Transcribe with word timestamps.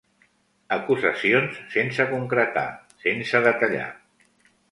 Acusacions 0.75 1.59
sense 1.75 2.07
concretar, 2.15 2.65
sense 3.05 3.43
detallar. 3.51 3.87